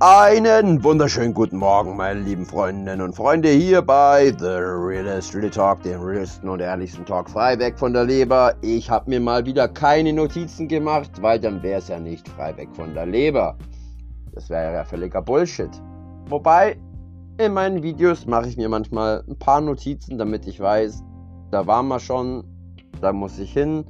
Einen 0.00 0.84
wunderschönen 0.84 1.34
guten 1.34 1.56
Morgen, 1.56 1.96
meine 1.96 2.20
lieben 2.20 2.46
Freundinnen 2.46 3.00
und 3.00 3.16
Freunde, 3.16 3.48
hier 3.48 3.82
bei 3.82 4.32
The 4.38 4.46
Realist 4.46 5.34
Really 5.34 5.50
Talk, 5.50 5.82
dem 5.82 6.00
realisten 6.00 6.48
und 6.48 6.60
ehrlichsten 6.60 7.04
Talk 7.04 7.28
frei 7.28 7.58
weg 7.58 7.76
von 7.76 7.92
der 7.92 8.04
Leber. 8.04 8.54
Ich 8.62 8.88
habe 8.88 9.10
mir 9.10 9.18
mal 9.18 9.44
wieder 9.44 9.66
keine 9.66 10.12
Notizen 10.12 10.68
gemacht, 10.68 11.10
weil 11.20 11.40
dann 11.40 11.64
wäre 11.64 11.80
es 11.80 11.88
ja 11.88 11.98
nicht 11.98 12.28
frei 12.28 12.56
weg 12.56 12.68
von 12.74 12.94
der 12.94 13.06
Leber. 13.06 13.58
Das 14.34 14.48
wäre 14.48 14.72
ja 14.72 14.84
völliger 14.84 15.20
Bullshit. 15.20 15.70
Wobei, 16.28 16.76
in 17.38 17.52
meinen 17.54 17.82
Videos 17.82 18.24
mache 18.24 18.48
ich 18.48 18.56
mir 18.56 18.68
manchmal 18.68 19.24
ein 19.28 19.36
paar 19.36 19.60
Notizen, 19.60 20.16
damit 20.16 20.46
ich 20.46 20.60
weiß, 20.60 21.02
da 21.50 21.66
waren 21.66 21.88
wir 21.88 21.98
schon, 21.98 22.44
da 23.00 23.12
muss 23.12 23.36
ich 23.40 23.52
hin. 23.52 23.84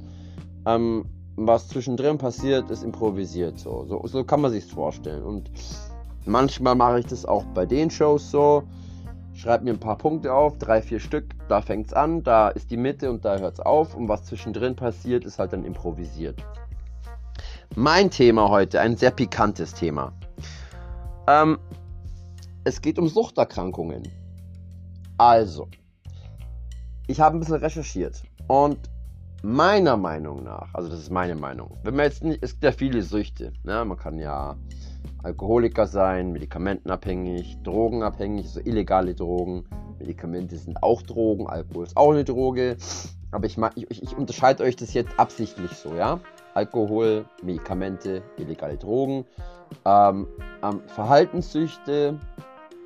Ähm, 0.65 1.05
was 1.35 1.67
zwischendrin 1.67 2.17
passiert, 2.17 2.71
ist 2.71 2.83
improvisiert. 2.83 3.59
So, 3.59 3.85
so, 3.85 4.01
so 4.07 4.23
kann 4.23 4.41
man 4.41 4.49
sich's 4.49 4.71
vorstellen. 4.71 5.23
Und 5.23 5.51
Manchmal 6.25 6.75
mache 6.75 6.99
ich 6.99 7.05
das 7.05 7.25
auch 7.25 7.43
bei 7.53 7.65
den 7.65 7.89
Shows 7.89 8.29
so. 8.31 8.63
Schreibe 9.33 9.63
mir 9.63 9.71
ein 9.71 9.79
paar 9.79 9.97
Punkte 9.97 10.33
auf, 10.33 10.57
drei, 10.57 10.81
vier 10.81 10.99
Stück. 10.99 11.33
Da 11.47 11.61
fängt 11.61 11.87
es 11.87 11.93
an, 11.93 12.23
da 12.23 12.49
ist 12.49 12.71
die 12.71 12.77
Mitte 12.77 13.09
und 13.09 13.23
da 13.23 13.37
hört 13.37 13.53
es 13.53 13.59
auf. 13.61 13.95
Und 13.95 14.09
was 14.09 14.25
zwischendrin 14.25 14.75
passiert, 14.75 15.23
ist 15.23 15.39
halt 15.39 15.53
dann 15.53 15.63
improvisiert. 15.63 16.43
Mein 17.75 18.09
Thema 18.09 18.49
heute, 18.49 18.81
ein 18.81 18.97
sehr 18.97 19.11
pikantes 19.11 19.73
Thema. 19.73 20.11
Ähm, 21.27 21.57
es 22.63 22.81
geht 22.81 22.99
um 22.99 23.07
Suchterkrankungen. 23.07 24.03
Also, 25.17 25.67
ich 27.07 27.19
habe 27.19 27.37
ein 27.37 27.39
bisschen 27.39 27.55
recherchiert 27.55 28.21
und 28.47 28.77
meiner 29.41 29.97
Meinung 29.97 30.43
nach, 30.43 30.73
also 30.73 30.89
das 30.89 30.99
ist 30.99 31.11
meine 31.11 31.35
Meinung, 31.35 31.77
wenn 31.83 31.95
man 31.95 32.05
jetzt 32.05 32.23
nicht, 32.23 32.43
es 32.43 32.51
gibt 32.51 32.63
ja 32.63 32.71
viele 32.71 33.01
Süchte, 33.01 33.53
ne? 33.63 33.83
man 33.85 33.97
kann 33.97 34.19
ja 34.19 34.55
Alkoholiker 35.21 35.85
sein, 35.85 36.31
medikamentenabhängig, 36.31 37.57
drogenabhängig, 37.63 38.45
also 38.45 38.61
illegale 38.61 39.15
Drogen. 39.15 39.65
Medikamente 39.99 40.57
sind 40.57 40.81
auch 40.81 41.01
Drogen, 41.01 41.47
Alkohol 41.47 41.85
ist 41.85 41.97
auch 41.97 42.11
eine 42.11 42.23
Droge. 42.23 42.77
Aber 43.31 43.45
ich, 43.45 43.57
ich, 43.75 44.03
ich 44.03 44.17
unterscheide 44.17 44.63
euch 44.63 44.75
das 44.75 44.93
jetzt 44.93 45.19
absichtlich 45.19 45.71
so, 45.71 45.93
ja? 45.93 46.19
Alkohol, 46.53 47.25
Medikamente, 47.43 48.23
illegale 48.37 48.77
Drogen, 48.77 49.25
ähm, 49.85 50.27
ähm, 50.63 50.81
Verhaltenssüchte, 50.87 52.17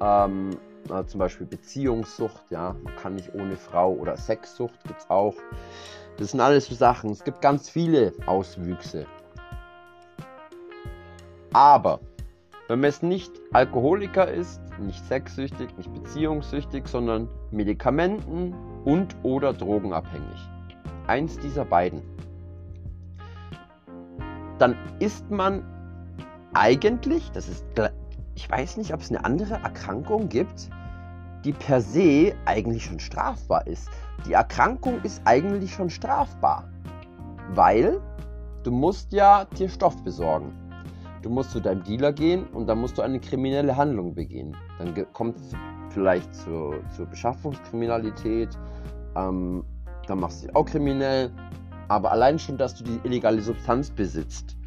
ähm, 0.01 0.49
äh, 0.89 1.05
zum 1.05 1.19
Beispiel 1.19 1.47
Beziehungssucht, 1.47 2.49
ja, 2.49 2.75
man 2.83 2.95
kann 2.97 3.15
nicht 3.15 3.33
ohne 3.35 3.55
Frau 3.55 3.93
oder 3.93 4.17
Sexsucht 4.17 4.83
gibt 4.85 4.99
es 4.99 5.09
auch. 5.09 5.35
Das 6.17 6.31
sind 6.31 6.41
alles 6.41 6.65
so 6.65 6.75
Sachen. 6.75 7.11
Es 7.11 7.23
gibt 7.23 7.41
ganz 7.41 7.69
viele 7.69 8.13
Auswüchse. 8.25 9.05
Aber 11.53 11.99
wenn 12.67 12.79
man 12.79 12.89
jetzt 12.89 13.03
nicht 13.03 13.31
Alkoholiker 13.51 14.31
ist, 14.31 14.61
nicht 14.79 15.05
sexsüchtig, 15.05 15.77
nicht 15.77 15.93
beziehungssüchtig, 15.93 16.87
sondern 16.87 17.27
Medikamenten 17.51 18.55
und 18.85 19.15
oder 19.23 19.53
drogenabhängig. 19.53 20.49
Eins 21.07 21.37
dieser 21.39 21.65
beiden. 21.65 22.01
Dann 24.59 24.77
ist 24.99 25.29
man 25.29 25.63
eigentlich, 26.53 27.29
das 27.31 27.49
ist, 27.49 27.65
ich 28.35 28.49
weiß 28.49 28.77
nicht, 28.77 28.93
ob 28.93 29.01
es 29.01 29.09
eine 29.09 29.25
andere 29.25 29.55
Erkrankung 29.55 30.29
gibt, 30.29 30.69
die 31.43 31.51
per 31.51 31.81
se 31.81 32.33
eigentlich 32.45 32.85
schon 32.85 32.99
strafbar 32.99 33.67
ist. 33.67 33.89
Die 34.25 34.33
Erkrankung 34.33 35.01
ist 35.01 35.21
eigentlich 35.25 35.73
schon 35.73 35.89
strafbar, 35.89 36.69
weil 37.49 37.99
du 38.63 38.71
musst 38.71 39.11
ja 39.11 39.45
dir 39.57 39.67
Stoff 39.67 40.01
besorgen. 40.03 40.53
Du 41.23 41.29
musst 41.29 41.51
zu 41.51 41.61
deinem 41.61 41.83
Dealer 41.83 42.11
gehen 42.11 42.45
und 42.47 42.67
dann 42.67 42.79
musst 42.79 42.97
du 42.97 43.01
eine 43.01 43.17
kriminelle 43.17 43.77
Handlung 43.77 44.13
begehen. 44.13 44.57
Dann 44.77 44.93
kommt 45.13 45.37
es 45.37 45.53
vielleicht 45.89 46.35
zur, 46.35 46.83
zur 46.95 47.05
Beschaffungskriminalität, 47.05 48.49
ähm, 49.15 49.63
dann 50.05 50.19
machst 50.19 50.43
du 50.43 50.47
dich 50.47 50.55
auch 50.55 50.65
kriminell. 50.65 51.31
Aber 51.87 52.11
allein 52.11 52.39
schon, 52.39 52.57
dass 52.57 52.75
du 52.75 52.83
die 52.83 52.99
illegale 53.05 53.41
Substanz 53.41 53.89
besitzt, 53.89 54.57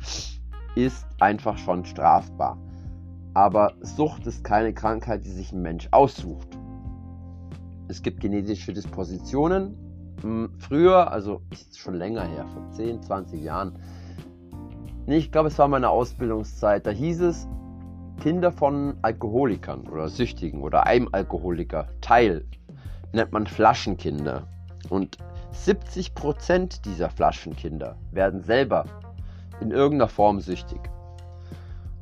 ist 0.77 1.07
einfach 1.21 1.59
schon 1.59 1.85
strafbar. 1.85 2.59
Aber 3.35 3.75
Sucht 3.83 4.27
ist 4.27 4.43
keine 4.43 4.73
Krankheit, 4.73 5.27
die 5.27 5.31
sich 5.31 5.53
ein 5.53 5.61
Mensch 5.61 5.89
aussucht. 5.91 6.49
Es 7.89 8.01
gibt 8.01 8.21
genetische 8.21 8.73
Dispositionen. 8.73 9.77
Hm, 10.23 10.55
früher, 10.59 11.13
also 11.13 11.43
ist 11.51 11.79
schon 11.79 11.95
länger 11.95 12.25
her, 12.25 12.47
vor 12.47 12.71
10, 12.71 13.03
20 13.03 13.43
Jahren, 13.43 13.79
Nee, 15.07 15.19
ich 15.19 15.31
glaube, 15.31 15.49
es 15.49 15.59
war 15.59 15.69
meine 15.69 15.89
Ausbildungszeit. 15.89 16.85
Da 16.85 16.91
hieß 16.91 17.21
es, 17.21 17.47
Kinder 18.21 18.51
von 18.51 18.97
Alkoholikern 19.03 19.87
oder 19.87 20.09
Süchtigen 20.09 20.63
oder 20.63 20.87
einem 20.87 21.09
Alkoholiker, 21.13 21.87
Teil, 22.01 22.45
nennt 23.13 23.31
man 23.31 23.47
Flaschenkinder. 23.47 24.49
Und 24.89 25.19
70% 25.53 26.83
dieser 26.83 27.09
Flaschenkinder 27.09 27.97
werden 28.11 28.43
selber 28.43 28.85
in 29.61 29.71
irgendeiner 29.71 30.09
Form 30.09 30.41
süchtig. 30.41 30.81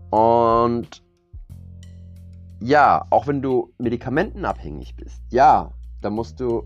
Und 0.08 1.02
ja, 2.60 3.04
auch 3.10 3.26
wenn 3.26 3.42
du 3.42 3.70
medikamentenabhängig 3.76 4.96
bist, 4.96 5.20
ja, 5.30 5.72
da 6.00 6.08
musst 6.08 6.40
du 6.40 6.64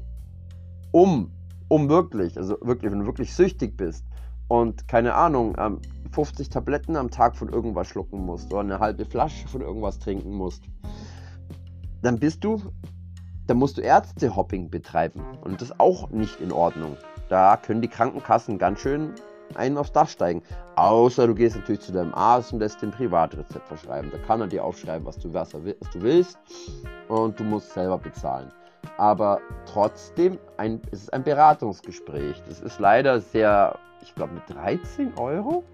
um, 0.92 1.32
um 1.66 1.88
wirklich, 1.88 2.36
also 2.36 2.56
wirklich, 2.60 2.92
wenn 2.92 3.00
du 3.00 3.06
wirklich 3.06 3.34
süchtig 3.34 3.76
bist 3.76 4.04
und 4.46 4.86
keine 4.88 5.14
Ahnung, 5.14 5.56
ähm, 5.58 5.80
50 6.12 6.48
Tabletten 6.48 6.96
am 6.96 7.10
Tag 7.10 7.36
von 7.36 7.48
irgendwas 7.48 7.88
schlucken 7.88 8.24
musst 8.24 8.52
oder 8.52 8.60
eine 8.60 8.78
halbe 8.78 9.04
Flasche 9.04 9.48
von 9.48 9.60
irgendwas 9.60 9.98
trinken 9.98 10.32
musst, 10.32 10.64
dann 12.02 12.18
bist 12.18 12.44
du, 12.44 12.60
dann 13.46 13.58
musst 13.58 13.78
du 13.78 13.82
Ärztehopping 13.82 14.70
betreiben. 14.70 15.22
Und 15.42 15.60
das 15.60 15.70
ist 15.70 15.80
auch 15.80 16.10
nicht 16.10 16.40
in 16.40 16.52
Ordnung. 16.52 16.96
Da 17.28 17.56
können 17.56 17.82
die 17.82 17.88
Krankenkassen 17.88 18.58
ganz 18.58 18.80
schön 18.80 19.14
einen 19.54 19.78
aufs 19.78 19.92
Dach 19.92 20.08
steigen. 20.08 20.42
Außer 20.76 21.26
du 21.26 21.34
gehst 21.34 21.56
natürlich 21.56 21.80
zu 21.80 21.92
deinem 21.92 22.14
Arzt 22.14 22.52
und 22.52 22.60
lässt 22.60 22.82
den 22.82 22.90
Privatrezept 22.90 23.66
verschreiben. 23.66 24.10
Da 24.10 24.18
kann 24.18 24.40
er 24.40 24.46
dir 24.46 24.64
aufschreiben, 24.64 25.06
was 25.06 25.18
du, 25.18 25.32
was, 25.32 25.50
du 25.50 25.62
willst. 25.94 26.38
Und 27.08 27.38
du 27.40 27.44
musst 27.44 27.72
selber 27.72 27.98
bezahlen. 27.98 28.48
Aber 28.96 29.40
trotzdem, 29.66 30.38
ein, 30.56 30.80
es 30.92 31.02
ist 31.02 31.12
ein 31.12 31.24
Beratungsgespräch. 31.24 32.42
Das 32.48 32.60
ist 32.60 32.78
leider 32.78 33.20
sehr, 33.20 33.78
ich 34.02 34.14
glaube, 34.14 34.34
mit 34.34 34.42
13 34.48 35.14
Euro 35.18 35.64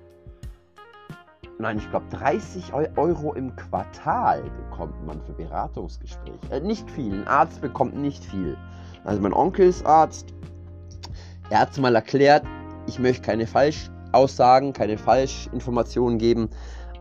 nein, 1.58 1.78
ich 1.78 1.88
glaube 1.90 2.06
30 2.10 2.72
Euro 2.96 3.34
im 3.34 3.54
Quartal 3.56 4.42
bekommt 4.42 5.06
man 5.06 5.20
für 5.22 5.32
Beratungsgespräche. 5.32 6.38
Äh, 6.50 6.60
nicht 6.60 6.90
viel, 6.90 7.12
ein 7.12 7.26
Arzt 7.26 7.60
bekommt 7.60 7.96
nicht 7.96 8.24
viel. 8.24 8.56
Also 9.04 9.20
mein 9.20 9.32
Onkel 9.32 9.68
ist 9.68 9.84
Arzt, 9.86 10.34
er 11.50 11.60
hat 11.60 11.72
es 11.72 11.78
mal 11.78 11.94
erklärt, 11.94 12.44
ich 12.86 12.98
möchte 12.98 13.22
keine 13.22 13.46
Falschaussagen, 13.46 14.72
keine 14.72 14.98
Falschinformationen 14.98 16.18
geben, 16.18 16.48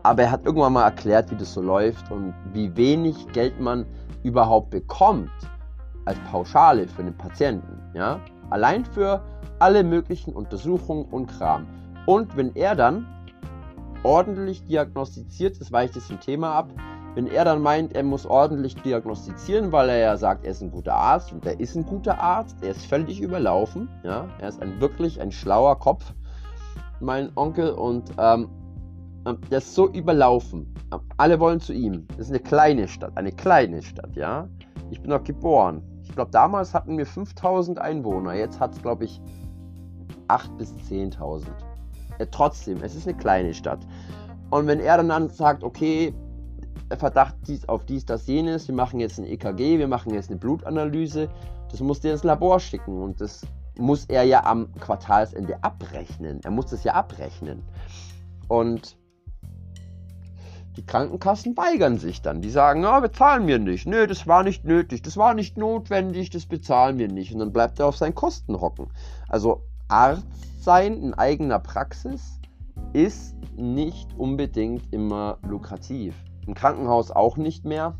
aber 0.02 0.24
er 0.24 0.30
hat 0.30 0.44
irgendwann 0.44 0.74
mal 0.74 0.84
erklärt, 0.84 1.30
wie 1.30 1.36
das 1.36 1.54
so 1.54 1.62
läuft 1.62 2.10
und 2.10 2.34
wie 2.52 2.74
wenig 2.76 3.26
Geld 3.32 3.58
man 3.58 3.86
überhaupt 4.22 4.70
bekommt 4.70 5.30
als 6.04 6.18
Pauschale 6.30 6.86
für 6.86 7.02
einen 7.02 7.16
Patienten. 7.16 7.80
Ja? 7.94 8.20
Allein 8.50 8.84
für 8.84 9.22
alle 9.58 9.82
möglichen 9.82 10.34
Untersuchungen 10.34 11.06
und 11.06 11.26
Kram. 11.26 11.66
Und 12.06 12.36
wenn 12.36 12.54
er 12.54 12.74
dann 12.74 13.06
ordentlich 14.04 14.64
diagnostiziert, 14.66 15.60
das 15.60 15.72
weicht 15.72 15.96
jetzt 15.96 16.06
vom 16.06 16.20
Thema 16.20 16.52
ab. 16.52 16.68
Wenn 17.14 17.26
er 17.26 17.44
dann 17.44 17.62
meint, 17.62 17.94
er 17.94 18.02
muss 18.02 18.26
ordentlich 18.26 18.74
diagnostizieren, 18.82 19.72
weil 19.72 19.88
er 19.88 19.98
ja 19.98 20.16
sagt, 20.16 20.44
er 20.44 20.50
ist 20.50 20.62
ein 20.62 20.70
guter 20.70 20.94
Arzt 20.94 21.32
und 21.32 21.46
er 21.46 21.58
ist 21.58 21.74
ein 21.74 21.86
guter 21.86 22.20
Arzt, 22.20 22.56
er 22.62 22.70
ist 22.70 22.86
völlig 22.86 23.20
überlaufen, 23.20 23.88
ja, 24.02 24.28
er 24.40 24.48
ist 24.48 24.60
ein 24.60 24.80
wirklich 24.80 25.20
ein 25.20 25.32
schlauer 25.32 25.78
Kopf, 25.78 26.12
mein 27.00 27.30
Onkel, 27.36 27.70
und 27.70 28.10
ähm, 28.18 28.48
ähm 29.26 29.38
der 29.50 29.58
ist 29.58 29.74
so 29.74 29.88
überlaufen. 29.88 30.74
Alle 31.16 31.40
wollen 31.40 31.60
zu 31.60 31.72
ihm. 31.72 32.06
Das 32.08 32.26
ist 32.26 32.30
eine 32.30 32.40
kleine 32.40 32.88
Stadt, 32.88 33.16
eine 33.16 33.32
kleine 33.32 33.82
Stadt, 33.82 34.14
ja. 34.14 34.48
Ich 34.90 35.00
bin 35.00 35.10
dort 35.10 35.24
geboren. 35.24 35.82
Ich 36.02 36.12
glaube, 36.12 36.30
damals 36.30 36.74
hatten 36.74 36.98
wir 36.98 37.06
5000 37.06 37.78
Einwohner, 37.78 38.34
jetzt 38.34 38.60
hat 38.60 38.74
es, 38.74 38.82
glaube 38.82 39.04
ich, 39.04 39.20
8.000 40.28 40.56
bis 40.56 40.72
10.000 40.90 41.46
äh, 41.46 41.63
trotzdem, 42.30 42.82
es 42.82 42.94
ist 42.94 43.06
eine 43.06 43.16
kleine 43.16 43.54
Stadt. 43.54 43.80
Und 44.50 44.66
wenn 44.66 44.80
er 44.80 45.02
dann, 45.02 45.28
sagt, 45.30 45.64
okay, 45.64 46.14
Verdacht 46.96 47.34
dies 47.46 47.68
auf 47.68 47.84
dies, 47.86 48.04
das, 48.04 48.26
jenes, 48.26 48.68
wir 48.68 48.74
machen 48.74 49.00
jetzt 49.00 49.18
ein 49.18 49.26
EKG, 49.26 49.78
wir 49.78 49.88
machen 49.88 50.12
jetzt 50.12 50.30
eine 50.30 50.38
Blutanalyse, 50.38 51.28
das 51.70 51.80
muss 51.80 52.00
der 52.00 52.12
ins 52.12 52.24
Labor 52.24 52.60
schicken 52.60 53.02
und 53.02 53.20
das 53.20 53.42
muss 53.78 54.04
er 54.04 54.22
ja 54.22 54.44
am 54.44 54.72
Quartalsende 54.74 55.62
abrechnen. 55.64 56.40
Er 56.44 56.50
muss 56.50 56.66
das 56.66 56.84
ja 56.84 56.94
abrechnen. 56.94 57.62
Und 58.46 58.96
die 60.76 60.84
Krankenkassen 60.84 61.56
weigern 61.56 61.98
sich 61.98 62.22
dann. 62.22 62.40
Die 62.40 62.50
sagen, 62.50 62.82
ja, 62.82 63.00
bezahlen 63.00 63.46
wir 63.46 63.58
nicht. 63.58 63.86
Nö, 63.86 64.06
das 64.06 64.26
war 64.26 64.42
nicht 64.42 64.64
nötig, 64.64 65.02
das 65.02 65.16
war 65.16 65.34
nicht 65.34 65.56
notwendig, 65.56 66.30
das 66.30 66.46
bezahlen 66.46 66.98
wir 66.98 67.08
nicht. 67.08 67.32
Und 67.32 67.40
dann 67.40 67.52
bleibt 67.52 67.78
er 67.78 67.86
auf 67.86 67.96
seinen 67.96 68.14
Kosten 68.14 68.60
hocken. 68.60 68.88
Also 69.28 69.62
Arzt 69.88 70.62
sein 70.62 70.96
in 71.02 71.14
eigener 71.14 71.58
Praxis 71.58 72.40
ist 72.92 73.36
nicht 73.56 74.08
unbedingt 74.18 74.92
immer 74.92 75.38
lukrativ. 75.46 76.14
im 76.46 76.54
Krankenhaus 76.54 77.10
auch 77.10 77.36
nicht 77.36 77.64
mehr. 77.64 77.96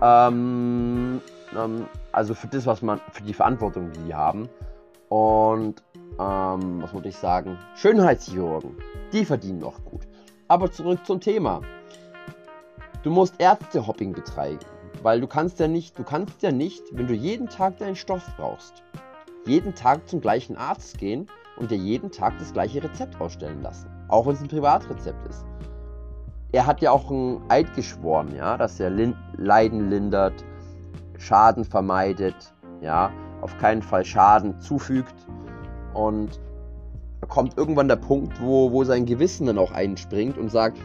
Ähm, 0.00 1.20
ähm, 1.56 1.86
also 2.12 2.34
für 2.34 2.46
das, 2.46 2.66
was 2.66 2.82
man, 2.82 3.00
für 3.12 3.22
die 3.22 3.34
Verantwortung, 3.34 3.92
die 3.92 4.00
die 4.00 4.14
haben. 4.14 4.48
Und 5.08 5.82
ähm, 6.18 6.82
was 6.82 6.94
wollte 6.94 7.08
ich 7.08 7.16
sagen? 7.16 7.58
Schönheitschirurgen, 7.76 8.76
die 9.12 9.24
verdienen 9.24 9.58
noch 9.58 9.84
gut. 9.84 10.06
Aber 10.48 10.70
zurück 10.70 11.04
zum 11.06 11.20
Thema. 11.20 11.62
Du 13.02 13.10
musst 13.10 13.34
Ärztehopping 13.38 14.12
betreiben, 14.12 14.60
weil 15.02 15.20
du 15.20 15.26
kannst 15.26 15.58
ja 15.58 15.66
nicht, 15.66 15.98
du 15.98 16.04
kannst 16.04 16.42
ja 16.42 16.52
nicht, 16.52 16.82
wenn 16.92 17.08
du 17.08 17.14
jeden 17.14 17.48
Tag 17.48 17.78
deinen 17.78 17.96
Stoff 17.96 18.24
brauchst, 18.36 18.82
jeden 19.46 19.74
Tag 19.74 20.08
zum 20.08 20.20
gleichen 20.20 20.56
Arzt 20.56 20.98
gehen 20.98 21.26
und 21.56 21.70
dir 21.70 21.78
jeden 21.78 22.10
Tag 22.10 22.38
das 22.38 22.52
gleiche 22.52 22.82
Rezept 22.82 23.20
ausstellen 23.20 23.62
lassen, 23.62 23.88
auch 24.08 24.26
wenn 24.26 24.34
es 24.34 24.40
ein 24.40 24.48
Privatrezept 24.48 25.28
ist. 25.28 25.44
Er 26.52 26.66
hat 26.66 26.80
ja 26.80 26.90
auch 26.90 27.10
ein 27.10 27.40
Eid 27.48 27.74
geschworen, 27.74 28.34
ja, 28.36 28.56
dass 28.56 28.78
er 28.78 28.90
Lin 28.90 29.16
Leiden 29.36 29.88
lindert, 29.90 30.44
Schaden 31.18 31.64
vermeidet, 31.64 32.54
ja, 32.80 33.10
auf 33.40 33.56
keinen 33.58 33.82
Fall 33.82 34.04
Schaden 34.04 34.60
zufügt 34.60 35.14
und 35.94 36.40
da 37.20 37.26
kommt 37.26 37.56
irgendwann 37.56 37.88
der 37.88 37.96
Punkt, 37.96 38.40
wo, 38.40 38.72
wo 38.72 38.84
sein 38.84 39.06
Gewissen 39.06 39.46
dann 39.46 39.58
auch 39.58 39.72
einspringt 39.72 40.36
und 40.36 40.50
sagt, 40.50 40.78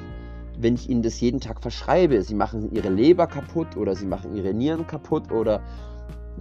wenn 0.59 0.75
ich 0.75 0.89
ihnen 0.89 1.01
das 1.01 1.19
jeden 1.19 1.39
Tag 1.39 1.61
verschreibe, 1.61 2.21
sie 2.21 2.35
machen 2.35 2.71
ihre 2.71 2.89
Leber 2.89 3.27
kaputt 3.27 3.75
oder 3.75 3.95
sie 3.95 4.05
machen 4.05 4.35
ihre 4.35 4.53
Nieren 4.53 4.87
kaputt 4.87 5.31
oder 5.31 5.61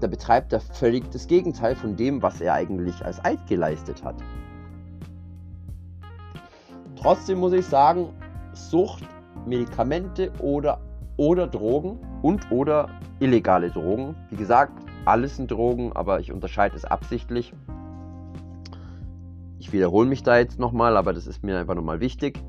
da 0.01 0.07
betreibt 0.07 0.53
er 0.53 0.61
völlig 0.61 1.11
das 1.11 1.27
Gegenteil 1.27 1.75
von 1.75 1.97
dem, 1.97 2.23
was 2.23 2.41
er 2.41 2.55
eigentlich 2.55 3.05
als 3.05 3.25
Eid 3.25 3.47
geleistet 3.47 4.05
hat. 4.05 4.17
Trotzdem 6.97 7.39
muss 7.39 7.53
ich 7.53 7.67
sagen, 7.67 8.09
Sucht, 8.53 9.05
Medikamente 9.47 10.33
oder, 10.41 10.81
oder 11.17 11.47
Drogen 11.47 11.99
und 12.23 12.51
oder 12.51 12.89
illegale 13.21 13.71
Drogen. 13.71 14.17
Wie 14.31 14.37
gesagt, 14.37 14.73
alles 15.05 15.37
sind 15.37 15.51
Drogen, 15.51 15.93
aber 15.93 16.21
ich 16.21 16.33
unterscheide 16.33 16.77
es 16.77 16.85
absichtlich. 16.85 17.55
Ich 19.59 19.73
wiederhole 19.73 20.09
mich 20.09 20.23
da 20.23 20.39
jetzt 20.39 20.59
nochmal, 20.59 20.97
aber 20.97 21.13
das 21.13 21.27
ist 21.27 21.43
mir 21.43 21.59
einfach 21.59 21.75
nochmal 21.75 22.01
wichtig, 22.01 22.43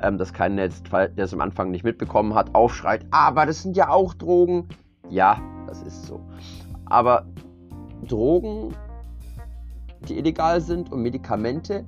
ähm, 0.00 0.18
dass 0.18 0.32
keiner 0.32 0.62
jetzt, 0.62 0.90
der 0.92 1.10
es 1.16 1.34
am 1.34 1.40
Anfang 1.40 1.70
nicht 1.70 1.84
mitbekommen 1.84 2.34
hat, 2.34 2.54
aufschreit, 2.54 3.04
aber 3.10 3.46
das 3.46 3.62
sind 3.62 3.76
ja 3.76 3.88
auch 3.90 4.14
Drogen. 4.14 4.68
Ja, 5.10 5.40
das 5.66 5.82
ist 5.82 6.06
so. 6.06 6.20
Aber 6.90 7.26
Drogen, 8.06 8.74
die 10.08 10.18
illegal 10.18 10.60
sind 10.60 10.92
und 10.92 11.02
Medikamente, 11.02 11.84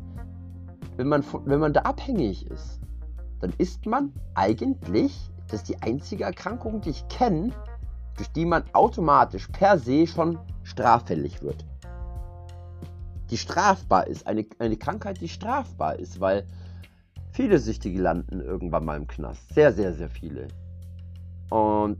wenn 0.97 1.09
man, 1.09 1.25
wenn 1.45 1.61
man 1.61 1.73
da 1.73 1.83
abhängig 1.83 2.47
ist, 2.47 2.81
dann 3.41 3.53
ist 3.59 3.87
man 3.87 4.13
eigentlich, 4.35 5.31
das 5.49 5.61
ist 5.61 5.69
die 5.69 5.81
einzige 5.83 6.25
Erkrankung, 6.25 6.81
die 6.81 6.91
ich 6.91 7.09
kenne, 7.09 7.51
durch 8.17 8.31
die 8.33 8.45
man 8.45 8.65
automatisch 8.73 9.49
per 9.49 9.79
se 9.79 10.07
schon 10.07 10.39
straffällig 10.63 11.43
wird 11.43 11.65
die 13.31 13.39
strafbar 13.39 14.07
ist. 14.07 14.27
Eine, 14.27 14.45
eine 14.59 14.77
Krankheit, 14.77 15.21
die 15.21 15.29
strafbar 15.29 15.99
ist, 15.99 16.21
weil 16.21 16.47
viele 17.33 17.59
Süchtige 17.59 18.01
landen 18.01 18.41
irgendwann 18.41 18.85
mal 18.85 18.97
im 18.97 19.07
Knast. 19.07 19.55
Sehr, 19.55 19.73
sehr, 19.73 19.95
sehr 19.95 20.11
viele. 20.11 20.49
Und 21.51 21.99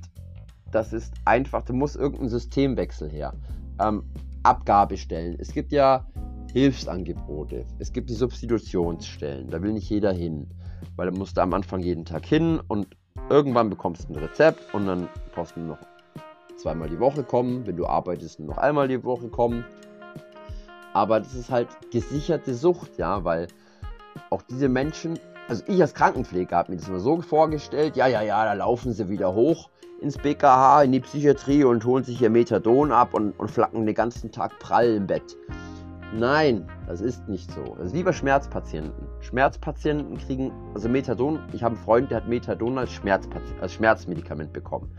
das 0.73 0.93
ist 0.93 1.13
einfach, 1.25 1.63
da 1.63 1.73
muss 1.73 1.97
irgendein 1.97 2.29
Systemwechsel 2.29 3.11
her. 3.11 3.35
Ähm, 3.81 4.05
Abgabestellen. 4.43 5.37
Es 5.39 5.53
gibt 5.53 5.73
ja 5.73 6.07
Hilfsangebote. 6.53 7.67
Es 7.79 7.93
gibt 7.93 8.11
die 8.11 8.15
Substitutionsstellen. 8.15 9.51
Da 9.51 9.61
will 9.63 9.73
nicht 9.73 9.89
jeder 9.91 10.13
hin. 10.13 10.49
Weil 10.97 11.11
da 11.11 11.17
musst 11.17 11.37
du 11.37 11.43
am 11.43 11.53
Anfang 11.53 11.81
jeden 11.81 12.05
Tag 12.05 12.25
hin 12.25 12.61
und 12.69 12.89
irgendwann 13.29 13.69
bekommst 13.69 14.09
du 14.09 14.15
ein 14.15 14.17
Rezept 14.17 14.75
und 14.75 14.87
dann 14.87 15.09
brauchst 15.35 15.57
du 15.57 15.61
noch 15.61 15.79
zweimal 16.57 16.89
die 16.89 16.99
Woche 16.99 17.23
kommen. 17.23 17.67
Wenn 17.67 17.77
du 17.77 17.87
arbeitest, 17.87 18.41
noch 18.41 18.59
einmal 18.59 18.89
die 18.89 19.05
Woche 19.05 19.29
kommen. 19.29 19.65
Aber 20.93 21.21
das 21.21 21.35
ist 21.35 21.51
halt 21.51 21.69
gesicherte 21.93 22.55
Sucht, 22.55 22.99
ja, 22.99 23.25
weil 23.25 23.47
auch 24.31 24.43
diese 24.43 24.69
Menschen, 24.69 25.19
also 25.49 25.63
ich 25.69 25.81
als 25.81 25.95
Krankenpfleger 25.95 26.57
habe 26.57 26.73
mir 26.73 26.79
das 26.79 26.89
immer 26.89 26.99
so 26.99 27.21
vorgestellt, 27.21 27.97
ja, 27.97 28.07
ja, 28.07 28.23
ja, 28.23 28.45
da 28.45 28.55
laufen 28.55 28.93
sie 28.93 29.09
wieder 29.09 29.35
hoch 29.35 29.71
ins 30.01 30.17
BKH, 30.17 30.83
in 30.83 30.93
die 30.93 31.01
Psychiatrie 31.01 31.65
und 31.65 31.85
holen 31.85 32.05
sich 32.05 32.21
ihr 32.21 32.31
Methadon 32.31 32.93
ab 32.93 33.15
und, 33.15 33.39
und 33.39 33.51
flacken 33.51 33.87
den 33.87 33.95
ganzen 33.95 34.33
Tag 34.33 34.59
prall 34.59 34.95
im 34.95 35.07
Bett. 35.07 35.37
Nein, 36.13 36.67
das 36.89 37.01
ist 37.01 37.29
nicht 37.29 37.51
so. 37.53 37.77
Das 37.77 37.89
ist 37.89 37.95
wie 37.95 38.03
bei 38.03 38.13
Schmerzpatienten. 38.13 39.07
Schmerzpatienten 39.21 40.19
kriegen, 40.19 40.53
also 40.75 40.89
Methadon, 40.89 41.39
ich 41.53 41.63
habe 41.63 41.77
einen 41.77 41.85
Freund, 41.85 42.11
der 42.11 42.19
hat 42.19 42.29
Methadon 42.29 42.79
als, 42.79 43.01
als 43.61 43.73
Schmerzmedikament 43.73 44.53
bekommen, 44.53 44.91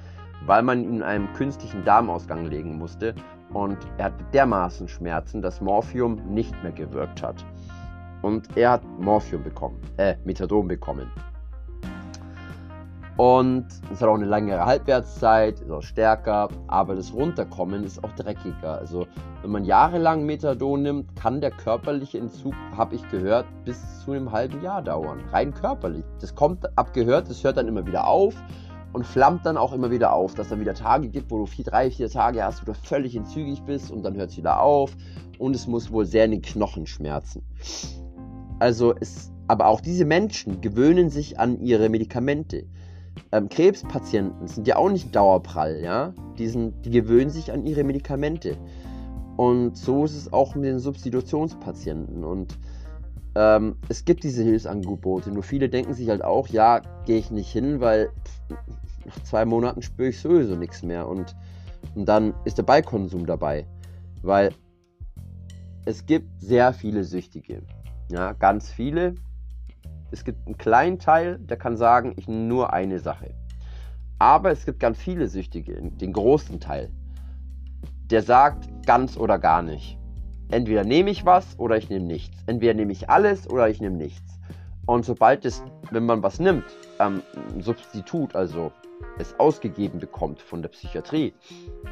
weil 0.46 0.64
man 0.64 0.84
ihn 0.84 0.96
in 0.98 1.04
einem 1.04 1.34
künstlichen 1.34 1.84
Darmausgang 1.84 2.46
legen 2.46 2.78
musste 2.78 3.14
und 3.54 3.78
er 3.98 4.06
hatte 4.06 4.24
dermaßen 4.34 4.88
Schmerzen, 4.88 5.42
dass 5.42 5.60
Morphium 5.60 6.16
nicht 6.34 6.54
mehr 6.64 6.72
gewirkt 6.72 7.22
hat. 7.22 7.44
Und 8.22 8.56
er 8.56 8.72
hat 8.72 8.84
Morphium 9.00 9.44
bekommen, 9.44 9.82
äh, 9.98 10.16
Methadon 10.24 10.68
bekommen. 10.68 11.12
Und 13.22 13.68
es 13.94 14.02
hat 14.02 14.10
auch 14.10 14.16
eine 14.16 14.26
längere 14.26 14.66
Halbwertszeit, 14.66 15.60
ist 15.60 15.70
auch 15.70 15.84
stärker, 15.84 16.50
aber 16.66 16.96
das 16.96 17.14
Runterkommen 17.14 17.84
ist 17.84 18.04
auch 18.04 18.12
dreckiger. 18.14 18.80
Also 18.80 19.06
wenn 19.44 19.52
man 19.52 19.64
jahrelang 19.64 20.26
Methadon 20.26 20.82
nimmt, 20.82 21.16
kann 21.16 21.40
der 21.40 21.52
körperliche 21.52 22.18
Entzug, 22.18 22.56
habe 22.76 22.96
ich 22.96 23.08
gehört, 23.12 23.46
bis 23.64 23.78
zu 24.04 24.14
einem 24.14 24.32
halben 24.32 24.64
Jahr 24.64 24.82
dauern. 24.82 25.20
Rein 25.32 25.54
körperlich. 25.54 26.04
Das 26.20 26.34
kommt 26.34 26.66
abgehört, 26.80 27.30
das 27.30 27.44
hört 27.44 27.58
dann 27.58 27.68
immer 27.68 27.86
wieder 27.86 28.08
auf 28.08 28.34
und 28.92 29.06
flammt 29.06 29.46
dann 29.46 29.56
auch 29.56 29.74
immer 29.74 29.92
wieder 29.92 30.14
auf, 30.14 30.34
dass 30.34 30.50
dann 30.50 30.60
wieder 30.60 30.74
Tage 30.74 31.08
gibt, 31.08 31.30
wo 31.30 31.38
du 31.38 31.46
vier, 31.46 31.66
drei, 31.66 31.92
vier 31.92 32.10
Tage 32.10 32.44
hast, 32.44 32.64
wo 32.64 32.72
du 32.72 32.74
völlig 32.74 33.16
entzügig 33.16 33.62
bist 33.62 33.92
und 33.92 34.02
dann 34.02 34.16
hört 34.16 34.32
es 34.32 34.38
wieder 34.38 34.60
auf 34.60 34.98
und 35.38 35.56
es 35.56 35.68
muss 35.68 35.92
wohl 35.92 36.08
sehr 36.08 36.26
in 36.26 36.32
den 36.32 36.42
Knochen 36.42 36.88
schmerzen. 36.88 37.44
Also 38.58 38.96
es, 39.00 39.32
aber 39.48 39.68
auch 39.68 39.82
diese 39.82 40.06
Menschen 40.06 40.60
gewöhnen 40.62 41.12
sich 41.12 41.40
an 41.40 41.60
ihre 41.62 41.88
Medikamente. 41.90 42.66
Ähm, 43.32 43.50
Krebspatienten 43.50 44.48
sind 44.48 44.68
ja 44.68 44.76
auch 44.78 44.90
nicht 44.90 45.16
Dauerprall, 45.16 45.82
ja. 45.82 46.14
Die, 46.38 46.48
sind, 46.48 46.86
die 46.86 46.92
gewöhnen 46.92 47.30
sich 47.30 47.52
an 47.52 47.66
ihre 47.66 47.84
Medikamente. 47.84 48.58
Und 49.38 49.78
so 49.78 50.06
ist 50.06 50.16
es 50.16 50.34
auch 50.34 50.56
mit 50.56 50.66
den 50.66 50.80
Substitutionspatienten. 50.80 52.24
Und 52.24 52.58
ähm, 53.36 53.76
es 53.88 54.04
gibt 54.06 54.24
diese 54.24 54.44
Hilfsangebote, 54.44 55.32
nur 55.32 55.44
viele 55.44 55.70
denken 55.70 55.94
sich 55.94 56.10
halt 56.10 56.24
auch, 56.24 56.48
ja, 56.50 56.82
gehe 57.06 57.18
ich 57.18 57.32
nicht 57.32 57.52
hin, 57.52 57.80
weil 57.80 58.10
pff, 58.26 58.58
nach 59.06 59.24
zwei 59.24 59.46
Monaten 59.46 59.82
spüre 59.82 60.10
ich 60.10 60.20
sowieso 60.20 60.56
nichts 60.56 60.84
mehr. 60.84 61.08
Und, 61.08 61.36
und 61.96 62.06
dann 62.06 62.34
ist 62.46 62.58
der 62.58 62.64
Beikonsum 62.64 63.26
dabei. 63.26 63.66
Weil 64.22 64.54
es 65.86 66.06
gibt 66.06 66.40
sehr 66.40 66.74
viele 66.74 67.04
Süchtige. 67.04 67.64
Ja, 68.12 68.34
ganz 68.34 68.70
viele. 68.70 69.16
Es 70.12 70.24
gibt 70.24 70.46
einen 70.46 70.58
kleinen 70.58 71.00
Teil, 71.00 71.40
der 71.40 71.58
kann 71.58 71.78
sagen, 71.78 72.14
ich 72.18 72.28
nehme 72.28 72.46
nur 72.46 72.74
eine 72.74 73.00
Sache. 73.00 73.34
Aber 74.20 74.52
es 74.52 74.66
gibt 74.66 74.80
ganz 74.80 75.00
viele 75.00 75.28
Süchtige, 75.28 75.82
den 75.82 76.14
großen 76.14 76.60
Teil, 76.60 76.92
der 78.12 78.22
sagt 78.22 78.70
ganz 78.86 79.18
oder 79.18 79.40
gar 79.40 79.62
nicht 79.62 79.98
entweder 80.52 80.84
nehme 80.84 81.10
ich 81.10 81.26
was 81.26 81.58
oder 81.58 81.78
ich 81.78 81.90
nehme 81.90 82.06
nichts. 82.06 82.38
Entweder 82.46 82.74
nehme 82.74 82.92
ich 82.92 83.10
alles 83.10 83.50
oder 83.50 83.70
ich 83.70 83.82
nehme 83.82 83.96
nichts. 83.96 84.40
Und 84.86 85.06
sobald 85.06 85.46
es, 85.46 85.64
wenn 85.92 86.06
man 86.06 86.22
was 86.22 86.40
nimmt, 86.40 86.66
ähm, 87.00 87.22
ein 87.54 87.62
Substitut, 87.62 88.36
also 88.36 88.72
es 89.18 89.40
ausgegeben 89.40 90.00
bekommt 90.00 90.42
von 90.42 90.62
der 90.62 90.70
Psychiatrie, 90.70 91.34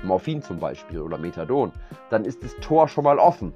Morphin 0.03 0.41
zum 0.41 0.59
Beispiel 0.59 0.99
oder 0.99 1.17
Methadon, 1.17 1.71
dann 2.09 2.25
ist 2.25 2.43
das 2.43 2.55
Tor 2.57 2.87
schon 2.87 3.03
mal 3.03 3.17
offen. 3.17 3.53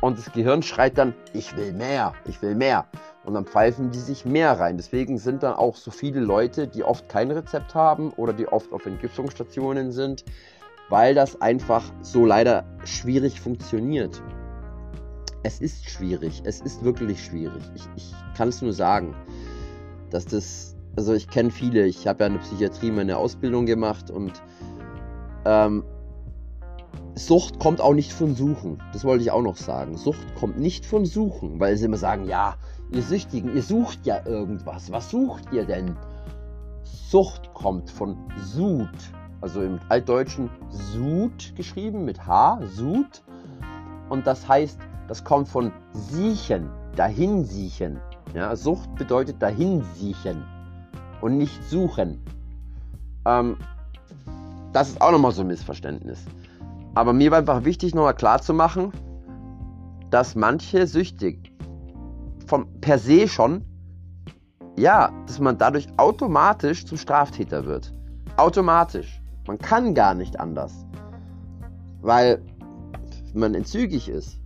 Und 0.00 0.18
das 0.18 0.32
Gehirn 0.32 0.62
schreit 0.62 0.96
dann, 0.96 1.14
ich 1.32 1.56
will 1.56 1.72
mehr, 1.72 2.14
ich 2.24 2.40
will 2.40 2.54
mehr. 2.54 2.86
Und 3.24 3.34
dann 3.34 3.44
pfeifen 3.44 3.90
die 3.90 3.98
sich 3.98 4.24
mehr 4.24 4.58
rein. 4.58 4.76
Deswegen 4.76 5.18
sind 5.18 5.42
dann 5.42 5.54
auch 5.54 5.74
so 5.74 5.90
viele 5.90 6.20
Leute, 6.20 6.68
die 6.68 6.84
oft 6.84 7.08
kein 7.08 7.30
Rezept 7.30 7.74
haben 7.74 8.10
oder 8.12 8.32
die 8.32 8.46
oft 8.46 8.72
auf 8.72 8.86
Entgiftungsstationen 8.86 9.90
sind, 9.90 10.24
weil 10.88 11.14
das 11.14 11.40
einfach 11.40 11.82
so 12.00 12.24
leider 12.24 12.64
schwierig 12.84 13.40
funktioniert. 13.40 14.22
Es 15.42 15.60
ist 15.60 15.88
schwierig, 15.90 16.42
es 16.44 16.60
ist 16.60 16.84
wirklich 16.84 17.24
schwierig. 17.24 17.62
Ich, 17.74 17.88
ich 17.96 18.14
kann 18.36 18.48
es 18.48 18.62
nur 18.62 18.72
sagen, 18.72 19.14
dass 20.10 20.24
das, 20.24 20.76
also 20.96 21.12
ich 21.12 21.28
kenne 21.28 21.50
viele, 21.50 21.86
ich 21.86 22.06
habe 22.06 22.20
ja 22.20 22.26
in 22.28 22.34
der 22.34 22.40
Psychiatrie 22.40 22.90
meine 22.90 23.16
Ausbildung 23.16 23.66
gemacht 23.66 24.10
und 24.10 24.42
ähm, 25.44 25.84
Sucht 27.14 27.58
kommt 27.58 27.80
auch 27.80 27.94
nicht 27.94 28.12
von 28.12 28.34
Suchen. 28.34 28.82
Das 28.92 29.04
wollte 29.04 29.22
ich 29.22 29.30
auch 29.30 29.42
noch 29.42 29.56
sagen. 29.56 29.96
Sucht 29.96 30.34
kommt 30.36 30.58
nicht 30.58 30.86
von 30.86 31.04
Suchen, 31.04 31.58
weil 31.58 31.76
sie 31.76 31.86
immer 31.86 31.96
sagen, 31.96 32.26
ja, 32.26 32.54
ihr 32.92 33.02
Süchtigen, 33.02 33.54
ihr 33.54 33.62
sucht 33.62 34.06
ja 34.06 34.24
irgendwas. 34.24 34.92
Was 34.92 35.10
sucht 35.10 35.52
ihr 35.52 35.64
denn? 35.64 35.96
Sucht 36.84 37.52
kommt 37.54 37.90
von 37.90 38.16
Sud 38.36 38.88
also 39.40 39.62
im 39.62 39.78
Altdeutschen 39.88 40.50
Sud 40.70 41.54
geschrieben 41.56 42.04
mit 42.04 42.26
H, 42.26 42.60
Sud. 42.74 43.22
Und 44.08 44.26
das 44.26 44.48
heißt, 44.48 44.78
das 45.06 45.24
kommt 45.24 45.48
von 45.48 45.72
siechen, 45.92 46.70
dahinsiechen. 46.96 48.00
Ja, 48.34 48.54
Sucht 48.56 48.94
bedeutet 48.96 49.40
dahinsiechen. 49.40 50.44
und 51.20 51.36
nicht 51.36 51.64
suchen. 51.64 52.20
Ähm, 53.24 53.56
das 54.72 54.90
ist 54.90 55.02
auch 55.02 55.10
nochmal 55.10 55.32
so 55.32 55.40
ein 55.42 55.48
Missverständnis. 55.48 56.24
Aber 56.98 57.12
mir 57.12 57.30
war 57.30 57.38
einfach 57.38 57.64
wichtig, 57.64 57.94
nochmal 57.94 58.16
klar 58.16 58.42
zu 58.42 58.52
machen, 58.52 58.90
dass 60.10 60.34
manche 60.34 60.84
süchtig 60.88 61.54
von 62.48 62.80
per 62.80 62.98
se 62.98 63.28
schon, 63.28 63.64
ja, 64.76 65.12
dass 65.28 65.38
man 65.38 65.56
dadurch 65.56 65.86
automatisch 65.96 66.84
zum 66.84 66.98
Straftäter 66.98 67.66
wird. 67.66 67.94
Automatisch. 68.36 69.22
Man 69.46 69.58
kann 69.58 69.94
gar 69.94 70.12
nicht 70.12 70.40
anders. 70.40 70.86
Weil 72.00 72.42
man 73.32 73.54
entzügig 73.54 74.08
ist. 74.08 74.40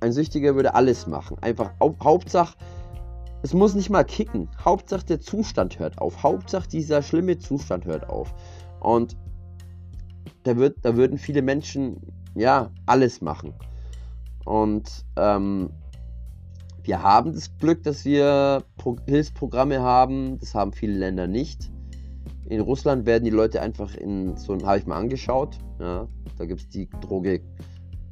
Ein 0.00 0.12
Süchtiger 0.12 0.56
würde 0.56 0.74
alles 0.74 1.06
machen. 1.06 1.38
Einfach 1.40 1.70
Hauptsache, 1.80 2.58
es 3.42 3.54
muss 3.54 3.74
nicht 3.74 3.88
mal 3.88 4.04
kicken. 4.04 4.50
Hauptsache 4.62 5.06
der 5.06 5.20
Zustand 5.22 5.78
hört 5.78 5.96
auf. 5.96 6.22
Hauptsache 6.22 6.68
dieser 6.68 7.00
schlimme 7.00 7.38
Zustand 7.38 7.86
hört 7.86 8.10
auf. 8.10 8.34
Und 8.80 9.16
da, 10.44 10.56
wird, 10.56 10.78
da 10.82 10.96
würden 10.96 11.18
viele 11.18 11.42
Menschen 11.42 11.96
ja 12.34 12.70
alles 12.86 13.20
machen. 13.20 13.52
Und 14.44 15.04
ähm, 15.16 15.70
wir 16.82 17.02
haben 17.02 17.32
das 17.32 17.56
Glück, 17.58 17.82
dass 17.82 18.04
wir 18.04 18.62
Pro 18.76 18.96
Hilfsprogramme 19.06 19.80
haben. 19.80 20.38
Das 20.38 20.54
haben 20.54 20.72
viele 20.72 20.98
Länder 20.98 21.26
nicht. 21.26 21.70
In 22.46 22.60
Russland 22.60 23.06
werden 23.06 23.24
die 23.24 23.30
Leute 23.30 23.62
einfach 23.62 23.94
in 23.94 24.36
so 24.36 24.52
ein, 24.52 24.64
habe 24.66 24.78
ich 24.78 24.86
mal 24.86 24.98
angeschaut. 24.98 25.58
Ja, 25.80 26.06
da 26.36 26.44
gibt 26.44 26.60
es 26.60 26.68
die 26.68 26.88
Droge 27.00 27.40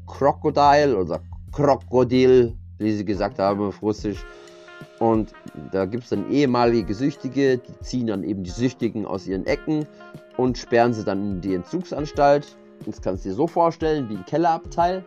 Crocodile 0.06 0.96
oder 0.96 1.20
Krokodil, 1.52 2.56
wie 2.78 2.92
sie 2.92 3.04
gesagt 3.04 3.38
haben 3.38 3.60
auf 3.60 3.82
Russisch. 3.82 4.24
Und 4.98 5.32
da 5.70 5.84
gibt 5.84 6.04
es 6.04 6.10
dann 6.10 6.30
ehemalige 6.30 6.94
Süchtige, 6.94 7.58
die 7.58 7.78
ziehen 7.80 8.06
dann 8.06 8.24
eben 8.24 8.42
die 8.42 8.50
Süchtigen 8.50 9.04
aus 9.04 9.26
ihren 9.26 9.46
Ecken 9.46 9.86
und 10.42 10.58
sperren 10.58 10.92
sie 10.92 11.04
dann 11.04 11.22
in 11.22 11.40
die 11.40 11.54
Entzugsanstalt. 11.54 12.56
Das 12.84 13.00
kannst 13.00 13.24
du 13.24 13.28
dir 13.28 13.34
so 13.34 13.46
vorstellen 13.46 14.08
wie 14.08 14.16
ein 14.16 14.24
Kellerabteil 14.24 15.04